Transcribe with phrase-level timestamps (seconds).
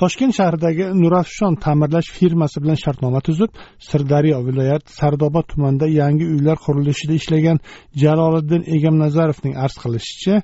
[0.00, 3.50] Toshkent shahridagi nurafshon ta'mirlash firmasi bilan shartnoma tuzib
[3.88, 7.58] sirdaryo viloyati sardoba tumanida yangi uylar qurilishida ishlagan
[8.02, 10.34] jaloliddin egamnazarovning arz qilishicha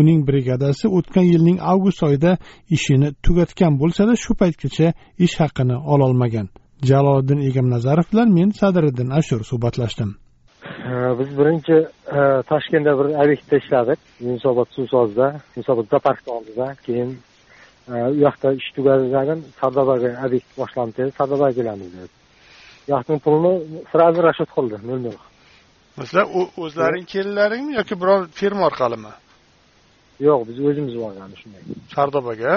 [0.00, 2.32] uning brigadasi o'tgan yilning avgust oyida
[2.76, 4.88] ishini tugatgan bo'lsada shu paytgacha
[5.26, 6.46] ish haqini ololmagan.
[6.90, 10.10] Jaloliddin egamnazarov bilan men sadiriddin ashur suhbatlashdim.
[11.18, 11.76] Biz birinchi
[12.50, 13.98] toshkentda bir obyektda ishladik.
[14.24, 16.66] Yunusobod suv sozda yunusobod zooparkni oldida.
[16.86, 17.10] Keyin
[17.88, 22.14] u yoqda ish tugadigan sardobaga obyekt boshlandi dedi sardobaga kelamiz dedi.
[22.86, 23.52] U yoqning pulini
[23.92, 25.18] сразу расчет qildi nol nol
[26.00, 26.26] sizlar
[26.64, 29.12] o'zlaring keldilaringmi yoki biror firma orqalimi?
[30.26, 31.62] Yo'q biz o'zimiz borganmiz shunday.
[31.94, 32.52] Sardobaga?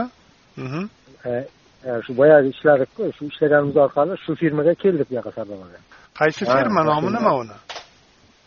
[2.05, 5.79] Shu boyagi ishladikku shu ishlaganimiz orqali shu firmaga keldik bu yoqqa sardobaga.
[6.19, 7.57] Qaysi firma nomi nima uni?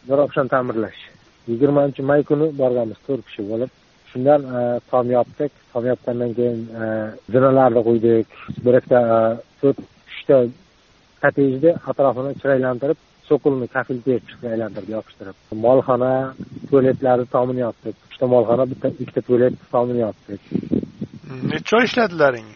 [0.09, 1.01] Nurobshan ta'mirlash.
[1.51, 3.71] Yigirmanchi may kuni borganmiz to'rt kishi bo'lib
[4.13, 5.53] shundan e, tom yopdik.
[5.73, 6.85] Tom yopgandan keyin e,
[7.35, 8.29] zinalarni qo'ydik
[8.65, 9.19] bir ikkita e,
[9.61, 9.79] to'rt
[10.13, 10.37] uchta
[11.23, 15.37] kottejni atrofini chiroylantirib sokolni kafil chiqib aylantirib yopishtirib.
[15.67, 16.13] Molxona
[16.71, 17.97] tualetlarni tomini yopdik.
[18.11, 20.41] Uchta molxona bitta ikkita tualet tomini yopdik.
[21.53, 22.49] Necha oy ishladilaring?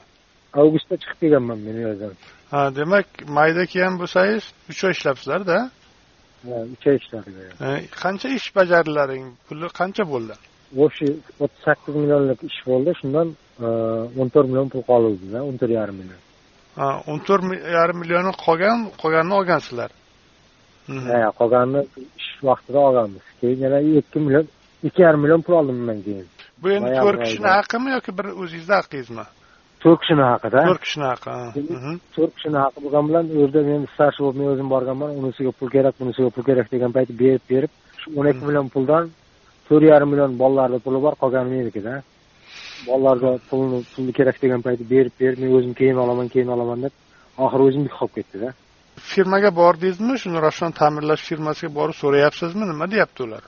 [0.61, 2.17] Avgustda chiqib kelganman men u yerdan
[2.53, 3.07] ha demak
[3.39, 5.59] mayda kelgan bo'lsangiz uch oy ishlabsizlarda
[6.75, 7.89] uch oy ishladik.
[8.03, 9.25] Qancha ish bajardilaring?
[9.49, 10.37] Puli qancha bo'ldi
[10.84, 13.28] общий o'ttiz sakkiz millionlik ish bo'ldi shundan
[14.20, 16.20] o'n to'rt million pul qoluvdida o'n to'rt yarim million
[16.81, 17.45] ha o'n to'rt
[17.78, 19.91] yarim millioni qolgan qolganini olgansizlar
[21.11, 21.83] ha qolganini
[22.20, 24.47] ish vaqtida olganmiz keyin yana ikki million
[24.89, 26.27] ikki yarim million pul oldim undan keyin
[26.62, 29.27] bu endi to'rt kishini haqimi yoki bir o'zingizni haqingizmi
[29.83, 31.33] to'rt kishini haqida to'rt kishini haqqi
[32.17, 35.69] to'rt kishini haqqi bo'lgani bilan u yerda men starshi bo'lib men o'zim borganman unisiga pul
[35.76, 39.05] kerak bunisiga pul kerak degan payti berib berib shu o'n ikki million puldan
[39.69, 41.94] to'rt yarim million bolalarni puli bor qolgani menikida
[42.88, 46.94] bolalarga pulni pulni kerak degan payti berib berib men o'zim keyin olaman keyin olaman deb
[47.44, 48.49] oxiri o'zimniki qolib ketdida
[49.12, 50.15] firmaga bordingizmi?
[50.22, 52.65] Shuni ravshan ta'mirlash firmasiga borib so'rayapsizmi?
[52.72, 53.43] Nima deyapti ular?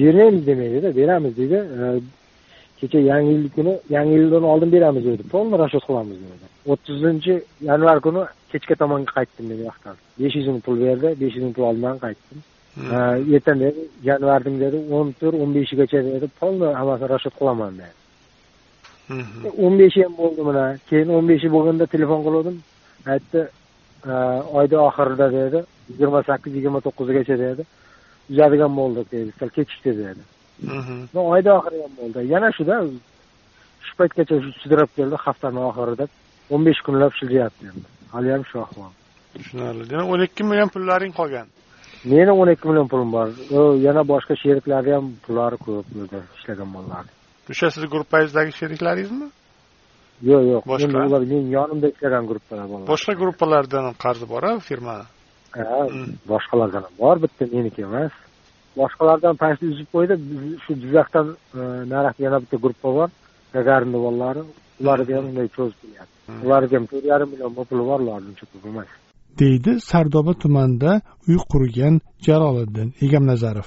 [0.00, 1.58] Beraylik demaydida beramiz deydi.
[2.80, 7.34] Kecha yangi yil kuni yangi yildan oldin beramiz dedi полный расчет qilamiz dedi o'ttizinchi
[7.68, 8.22] yanvar kuni
[8.52, 11.64] kechga tomonga qaytdim men u yoqdan besh yuz ming pul berdi besh yuz ming pul
[11.70, 12.38] oldidan qaytdim
[12.76, 17.94] ertaga dedi yanvarning dedi o'n to'rt o'n beshigacha dedi полный hammasini расчет qilaman dedi.
[19.64, 20.64] O'n beshi ham bo'ldi mana.
[20.88, 22.56] Keyin o'n beshi bo'lganda telefon qilgandim
[23.12, 23.40] aytdi
[24.58, 25.58] oyni oxirida dedi
[25.90, 27.62] yigirma sakkiz yigirma to'qqizgacha dedi.
[28.30, 30.22] Uzadigan bo'ldik dedi sal kechikdi dedi.
[31.32, 32.18] Oyni oxiri ham bo'ldi.
[32.34, 32.76] Yana shuda
[33.86, 36.04] shu paytgacha sudrab keldi haftani oxirida
[36.52, 37.86] o'n besh kunlab shiljayapti endi.
[38.14, 38.92] Haliyam shu ahvol.
[39.34, 39.84] Tushunarli.
[39.90, 41.48] Demak o'n ikki million pullaring qolgan
[42.12, 43.28] meni o'n ikki million pulim bor.
[43.86, 47.12] Yana boshqa sheriklarni ham pullari ko'p yerda ishlagan bolalarni
[47.50, 49.28] o'sha sizni gruppangizdagi sheriklaringizmi?
[50.30, 50.62] Yo'q yo'q.
[50.72, 51.06] Boshqa?
[51.08, 52.88] ular meni yonimda ishlagan gruppalar bolalar.
[52.92, 55.06] Boshqa gruppalardan ham qarzi bor a firmani
[55.56, 55.80] ha
[56.32, 58.12] boshqalardan ham bor bitta meniki emas.
[58.80, 60.14] Boshqalardan pastni uzib qo'ydi
[60.64, 61.26] shu jizzaxdan
[61.60, 61.60] e,
[61.92, 63.08] naraqda yana bitta gruppa bor
[63.56, 64.42] gagarinni bolalari.
[64.80, 68.64] Ularga ham unday cho'zib kelyapti ularga ham to'rt yarim million puli bor ularni uncha ko'p
[68.72, 68.90] emas
[69.38, 73.66] deydi sardoba tumanida uy qurgan jaloliddin egamnazarov.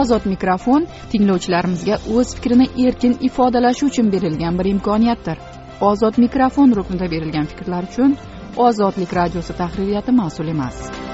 [0.00, 5.38] Ozod mikrofon tinglovchilarimizga o'z fikrini erkin ifodalashi uchun berilgan bir imkoniyatdir.
[5.80, 8.16] Ozod mikrofon ruknida berilgan fikrlar uchun
[8.56, 11.05] ozodlik radiosi tahririyati mas'ul emas.